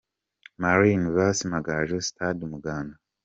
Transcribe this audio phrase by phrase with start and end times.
[0.61, 2.95] Marines vs Amagaju– Stade Umuganda.